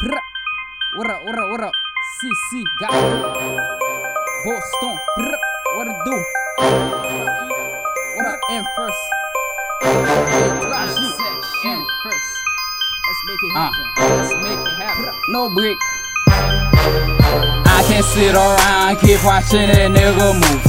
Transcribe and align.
Prr. 0.00 0.14
What 0.94 1.10
up, 1.10 1.24
what 1.24 1.36
up, 1.36 1.48
what 1.48 1.60
up? 1.60 1.72
CC, 2.22 2.62
got. 2.78 2.92
Boston, 4.44 4.96
Prr. 5.18 5.36
what 5.74 5.88
it 5.88 5.96
do? 6.04 6.24
What 8.14 8.26
up, 8.26 8.38
M 8.48 8.64
first? 8.76 8.96
M 11.66 11.84
first. 12.04 12.30
Let's 13.08 13.22
make 13.26 13.42
it 13.42 13.56
uh. 13.56 13.58
happen. 13.58 13.86
Let's 13.98 14.34
make 14.36 14.60
it 14.60 14.76
happen. 14.78 15.12
No 15.30 15.50
break. 15.52 15.76
I 17.66 17.82
can't 17.88 18.04
sit 18.04 18.36
around, 18.36 19.00
keep 19.00 19.24
watching 19.24 19.66
that 19.66 19.90
nigga 19.90 20.34
move. 20.34 20.67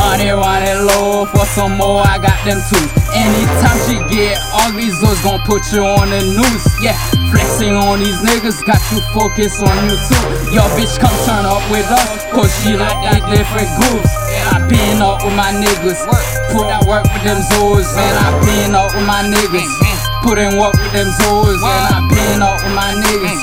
Money 0.00 0.32
running 0.32 0.80
low 0.88 1.28
for 1.28 1.44
some 1.44 1.76
more, 1.76 2.00
I 2.00 2.16
got 2.16 2.40
them 2.48 2.56
too. 2.72 2.86
Anytime 3.12 3.78
she 3.84 4.00
get 4.08 4.40
ugly, 4.64 4.88
Zoe's 4.88 5.20
gon' 5.20 5.44
put 5.44 5.60
you 5.76 5.84
on 5.84 6.08
the 6.08 6.24
news. 6.24 6.64
Yeah, 6.80 6.96
flexing 7.28 7.76
on 7.76 8.00
these 8.00 8.16
niggas, 8.24 8.64
got 8.64 8.80
you 8.88 9.04
focused 9.12 9.60
on 9.60 9.76
you 9.84 9.96
too. 10.08 10.56
Yo, 10.56 10.64
bitch, 10.72 10.96
come 10.96 11.12
turn 11.28 11.44
up 11.44 11.60
with 11.68 11.84
us, 11.92 12.24
cause 12.32 12.48
she 12.64 12.80
like 12.80 12.96
that 13.04 13.20
different 13.28 13.68
grooves. 13.76 14.08
I 14.48 14.64
been 14.72 15.04
up 15.04 15.20
with 15.20 15.36
my 15.36 15.52
niggas, 15.52 16.00
put 16.48 16.64
that 16.72 16.88
work 16.88 17.04
with 17.04 17.22
them 17.22 17.44
Zoes, 17.52 17.92
man. 17.92 18.14
I 18.16 18.28
been 18.40 18.72
up 18.72 18.88
with 18.96 19.04
my 19.04 19.20
niggas, 19.20 19.68
put 20.24 20.40
in 20.40 20.56
work 20.56 20.80
with 20.80 20.92
them 20.96 21.12
Zoes, 21.20 21.60
and 21.60 21.84
I 21.92 22.00
been 22.08 22.40
up 22.40 22.56
with 22.64 22.72
my 22.72 22.88
niggas, 23.04 23.40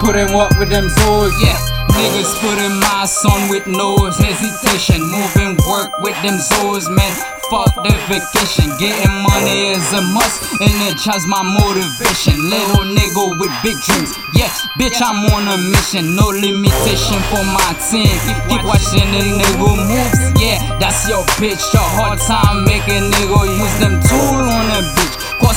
put 0.00 0.16
in 0.16 0.32
work 0.32 0.56
with 0.56 0.72
them 0.72 0.88
Zoes. 0.88 1.36
Yeah. 1.44 1.67
Niggas 1.98 2.30
putting 2.40 2.78
my 2.78 3.04
son 3.06 3.50
with 3.50 3.66
no 3.66 3.96
hesitation. 4.06 5.02
Moving 5.02 5.58
work 5.66 5.90
with 6.00 6.14
them 6.22 6.38
Zoes, 6.38 6.86
man. 6.88 7.12
Fuck 7.50 7.74
the 7.82 7.90
vacation. 8.06 8.70
Getting 8.78 9.14
money 9.26 9.72
is 9.74 9.88
a 9.92 10.02
must, 10.14 10.60
and 10.62 10.74
it 10.86 10.94
drives 11.02 11.26
my 11.26 11.42
motivation. 11.42 12.38
Little 12.38 12.86
nigga 12.86 13.40
with 13.40 13.50
big 13.64 13.74
dreams. 13.82 14.14
Yeah, 14.36 14.52
bitch, 14.78 15.00
I'm 15.02 15.26
on 15.34 15.48
a 15.48 15.56
mission. 15.58 16.14
No 16.14 16.28
limitation 16.28 17.18
for 17.32 17.42
my 17.50 17.70
team. 17.90 18.14
Keep 18.46 18.62
watching 18.62 19.08
the 19.10 19.22
nigga 19.34 19.58
moves. 19.58 20.18
Yeah, 20.38 20.78
that's 20.78 21.08
your 21.08 21.24
bitch. 21.42 21.66
A 21.74 21.82
hard 21.98 22.20
time 22.20 22.64
making 22.64 23.10
nigga 23.10 23.42
use 23.58 23.76
them 23.82 23.98
tool 24.06 24.38
on 24.38 24.46
a 24.46 24.46
bitch. 24.46 24.47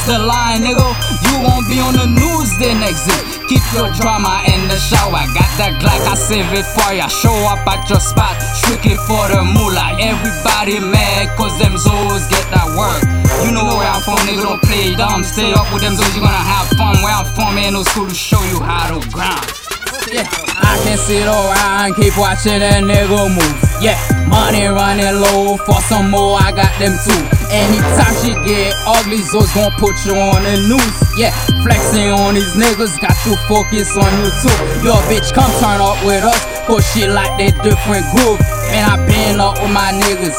Cross 0.01 0.17
the 0.17 0.25
line, 0.25 0.61
nigga. 0.61 0.87
You 1.29 1.43
won't 1.45 1.67
be 1.69 1.79
on 1.79 1.93
the 1.93 2.07
news 2.07 2.57
the 2.57 2.73
next 2.79 3.05
day. 3.05 3.21
Keep 3.47 3.61
your 3.73 3.91
drama 3.93 4.41
in 4.47 4.67
the 4.67 4.77
shower. 4.77 5.21
Got 5.33 5.51
that 5.57 5.77
Glock, 5.81 6.01
I 6.09 6.15
save 6.15 6.49
it 6.53 6.65
for 6.73 6.93
ya. 6.93 7.07
Show 7.07 7.33
up 7.45 7.67
at 7.67 7.87
your 7.89 7.99
spot, 7.99 8.41
strictly 8.41 8.95
for 9.05 9.27
the 9.29 9.43
moolah. 9.43 9.97
Everybody 9.99 10.79
mad, 10.79 11.37
cause 11.37 11.57
them 11.59 11.73
Zoes 11.73 12.29
get 12.29 12.45
that 12.49 12.73
work. 12.73 13.03
You 13.45 13.51
know 13.53 13.65
where 13.77 13.89
I'm 13.89 14.01
from, 14.01 14.17
nigga, 14.25 14.41
don't 14.41 14.61
play 14.63 14.95
dumb. 14.95 15.23
Stay 15.23 15.53
up 15.53 15.71
with 15.73 15.83
them 15.83 15.93
Zoes, 15.93 16.15
you 16.15 16.21
gonna 16.21 16.33
have 16.33 16.67
fun. 16.77 16.97
Where 17.03 17.13
I'm 17.13 17.25
from, 17.35 17.57
ain't 17.57 17.73
no 17.73 17.83
school 17.83 18.07
to 18.07 18.15
show 18.15 18.41
you 18.49 18.59
how 18.59 18.97
to 18.97 19.07
grind. 19.09 19.60
Yeah, 20.11 20.27
I 20.59 20.75
can 20.83 20.99
sit 20.99 21.23
around, 21.23 21.95
keep 21.95 22.11
watching 22.19 22.59
that 22.59 22.83
nigga 22.83 23.31
move. 23.31 23.55
Yeah, 23.79 23.95
money 24.27 24.67
running 24.67 25.07
low 25.23 25.55
for 25.63 25.79
some 25.87 26.11
more, 26.11 26.35
I 26.35 26.51
got 26.51 26.67
them 26.83 26.99
too. 26.99 27.15
Anytime 27.47 28.11
she 28.19 28.35
get 28.43 28.75
ugly, 28.83 29.23
Zoe's 29.23 29.47
gon' 29.55 29.71
put 29.79 29.95
you 30.03 30.19
on 30.19 30.43
the 30.43 30.59
news. 30.67 30.95
Yeah, 31.15 31.31
flexing 31.63 32.11
on 32.11 32.35
these 32.35 32.51
niggas, 32.59 32.99
got 32.99 33.15
you 33.23 33.39
focused 33.47 33.95
on 33.95 34.11
you 34.19 34.27
too. 34.43 34.57
Yo, 34.83 34.99
bitch, 35.07 35.31
come 35.31 35.47
turn 35.63 35.79
up 35.79 35.95
with 36.03 36.27
us, 36.27 36.43
cause 36.67 36.83
she 36.91 37.07
like 37.07 37.31
that 37.39 37.55
different 37.63 38.03
groove. 38.11 38.43
Man, 38.67 38.83
I 38.83 38.99
been 39.07 39.39
up 39.39 39.63
with 39.63 39.71
my 39.71 39.95
niggas. 39.95 40.35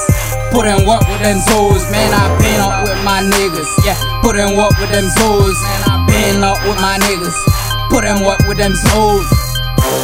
Put 0.53 0.69
in 0.69 0.85
work 0.85 1.01
with 1.09 1.25
them 1.25 1.41
Zoes, 1.49 1.89
man. 1.89 2.13
I 2.13 2.29
been 2.37 2.61
up 2.61 2.85
with 2.85 3.01
my 3.09 3.25
niggas. 3.25 3.73
Yeah, 3.89 3.97
put 4.21 4.37
in 4.37 4.53
work 4.53 4.77
with 4.77 4.93
them 4.93 5.09
Zoes, 5.17 5.57
man. 5.65 5.81
I 5.89 5.95
been 6.05 6.45
up 6.45 6.61
with 6.69 6.77
my 6.77 7.01
niggas. 7.09 7.41
Put 7.89 8.05
in 8.05 8.21
work 8.25 8.41
with 8.45 8.61
them 8.61 8.73
Zoes. 8.73 9.42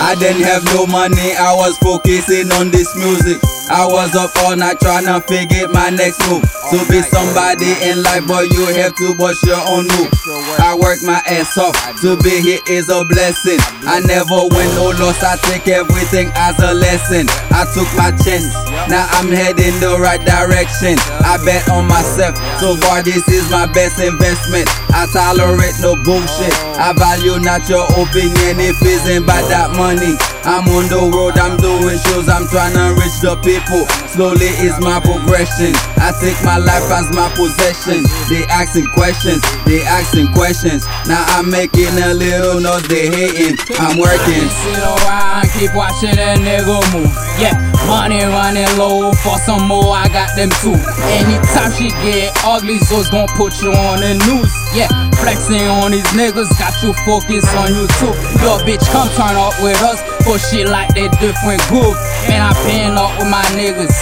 I 0.00 0.14
didn't 0.18 0.42
have 0.42 0.64
no 0.74 0.86
money, 0.86 1.36
I 1.36 1.54
was 1.54 1.76
focusing 1.78 2.50
on 2.52 2.70
this 2.70 2.94
music. 2.96 3.57
I 3.70 3.84
was 3.84 4.16
up 4.16 4.32
all 4.44 4.56
night 4.56 4.80
trying 4.80 5.04
to 5.04 5.20
figure 5.28 5.68
my 5.68 5.90
next 5.90 6.18
move. 6.28 6.42
To 6.72 6.78
be 6.88 7.00
somebody 7.00 7.72
in 7.84 8.02
life, 8.02 8.24
boy, 8.28 8.44
you 8.48 8.64
have 8.80 8.92
to 8.96 9.14
bust 9.16 9.44
your 9.44 9.60
own 9.68 9.88
move. 9.96 10.12
I 10.60 10.76
work 10.76 11.00
my 11.04 11.20
ass 11.24 11.56
off, 11.56 11.76
to 12.04 12.16
be 12.20 12.40
here 12.40 12.60
is 12.68 12.88
a 12.88 13.04
blessing. 13.08 13.60
I 13.88 14.00
never 14.04 14.48
win 14.52 14.68
no 14.76 14.92
loss, 15.00 15.22
I 15.24 15.36
take 15.48 15.68
everything 15.68 16.28
as 16.36 16.60
a 16.60 16.74
lesson. 16.74 17.24
I 17.52 17.64
took 17.72 17.88
my 17.96 18.12
chance, 18.20 18.52
now 18.88 19.08
I'm 19.16 19.32
heading 19.32 19.80
the 19.80 19.96
right 19.96 20.20
direction. 20.20 21.00
I 21.24 21.40
bet 21.44 21.68
on 21.72 21.88
myself, 21.88 22.36
so 22.60 22.76
far 22.84 23.00
this 23.02 23.24
is 23.28 23.48
my 23.48 23.64
best 23.72 24.00
investment. 24.00 24.68
I 24.92 25.08
tolerate 25.12 25.76
no 25.80 25.96
bullshit, 26.04 26.52
I 26.76 26.92
value 26.92 27.40
not 27.40 27.64
your 27.68 27.84
opinion 27.96 28.60
if 28.60 28.76
it's 28.84 29.08
about 29.08 29.48
that 29.48 29.72
money. 29.76 30.16
I'm 30.44 30.66
on 30.70 30.88
the 30.88 31.00
road, 31.10 31.36
I'm 31.38 31.56
doing 31.58 31.98
shows, 32.08 32.28
I'm 32.28 32.46
trying 32.48 32.74
to 32.74 32.94
reach 32.96 33.18
the 33.20 33.36
people. 33.42 33.84
Slowly 34.08 34.50
is 34.62 34.78
my 34.80 35.00
progression. 35.02 35.74
I 35.98 36.14
take 36.22 36.38
my 36.46 36.58
life 36.58 36.88
as 36.90 37.10
my 37.12 37.28
possession. 37.34 38.06
They 38.30 38.46
asking 38.48 38.86
questions, 38.94 39.42
they 39.66 39.82
asking 39.82 40.32
questions. 40.32 40.86
Now 41.06 41.24
I'm 41.36 41.50
making 41.50 41.92
a 42.00 42.14
little 42.14 42.60
noise, 42.60 42.86
they 42.88 43.10
hating. 43.10 43.58
I'm 43.78 43.98
working. 43.98 44.46
Sit 44.48 44.78
around, 44.78 45.50
keep 45.52 45.74
watching 45.74 46.16
that 46.16 46.38
nigga 46.40 46.80
move. 46.94 47.12
Yeah, 47.36 47.54
money 47.88 48.20
running 48.22 48.68
low 48.76 49.10
for 49.24 49.40
some 49.40 49.66
more, 49.66 49.96
I 49.96 50.06
got 50.12 50.36
them 50.36 50.52
too. 50.60 50.76
Anytime 51.08 51.72
she 51.72 51.88
get 52.04 52.36
ugly, 52.44 52.78
Zoe's 52.84 53.08
gon' 53.08 53.26
put 53.34 53.56
you 53.64 53.72
on 53.72 54.04
the 54.04 54.14
news. 54.28 54.52
Yeah, 54.76 54.92
flexing 55.18 55.66
on 55.80 55.90
these 55.90 56.06
niggas, 56.12 56.52
got 56.60 56.76
you 56.84 56.92
focused 57.08 57.50
on 57.56 57.72
you 57.72 57.88
too. 57.98 58.12
Yo, 58.44 58.60
bitch, 58.62 58.84
come 58.92 59.08
turn 59.16 59.34
up 59.34 59.56
with 59.64 59.80
us, 59.82 59.98
for 60.22 60.38
shit 60.38 60.68
like 60.68 60.92
that 60.94 61.16
different 61.18 61.64
groove. 61.72 61.96
Man, 62.28 62.44
I 62.44 62.52
been 62.68 62.94
up 62.94 63.16
with 63.18 63.32
my 63.32 63.42
niggas. 63.56 63.96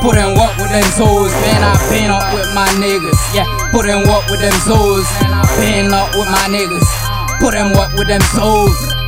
Put 0.00 0.16
in 0.18 0.34
work 0.34 0.54
with 0.58 0.70
them 0.70 0.86
Zoes, 0.98 1.30
man. 1.42 1.62
I 1.62 1.74
been 1.90 2.10
up 2.10 2.26
with 2.34 2.50
my 2.54 2.66
niggas. 2.78 3.18
Yeah, 3.34 3.46
put 3.70 3.86
in 3.86 4.02
work 4.08 4.26
with 4.30 4.40
them 4.40 4.54
Zoes. 4.66 5.06
Man, 5.20 5.34
I 5.34 5.42
been 5.58 5.92
up 5.92 6.10
with 6.14 6.30
my 6.30 6.46
niggas. 6.50 6.86
Put 7.38 7.54
in 7.54 7.70
work 7.74 7.92
with 7.94 8.08
them 8.08 8.22
Zoes. 8.34 9.01